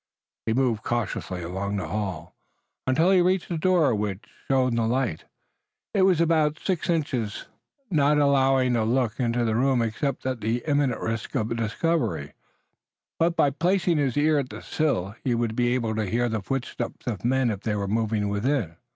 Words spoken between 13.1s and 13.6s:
but by